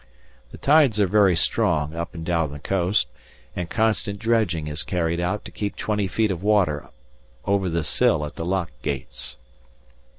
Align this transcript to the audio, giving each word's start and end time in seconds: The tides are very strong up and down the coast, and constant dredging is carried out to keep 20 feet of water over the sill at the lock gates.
The 0.49 0.57
tides 0.57 0.99
are 0.99 1.05
very 1.05 1.35
strong 1.35 1.93
up 1.93 2.15
and 2.15 2.25
down 2.25 2.51
the 2.51 2.57
coast, 2.59 3.07
and 3.55 3.69
constant 3.69 4.17
dredging 4.17 4.67
is 4.67 4.81
carried 4.81 5.19
out 5.19 5.45
to 5.45 5.51
keep 5.51 5.75
20 5.75 6.07
feet 6.07 6.31
of 6.31 6.41
water 6.41 6.87
over 7.45 7.69
the 7.69 7.83
sill 7.83 8.25
at 8.25 8.33
the 8.35 8.43
lock 8.45 8.71
gates. 8.81 9.37